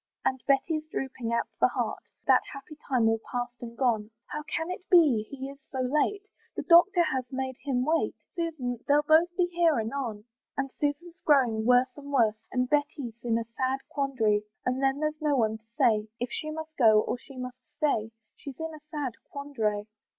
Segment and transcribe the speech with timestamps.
[0.25, 4.71] And Betty's drooping at the heart, That happy time all past and gone, "How can
[4.71, 6.23] it be he is so late?
[6.55, 8.79] "The doctor he has made him wait, "Susan!
[8.87, 10.25] they'll both be here anon."
[10.57, 15.21] And Susan's growing worse and worse, And Betty's in a sad quandary; And then there's
[15.21, 19.13] nobody to say If she must go or she must stay: She's in a sad
[19.29, 19.85] quandary.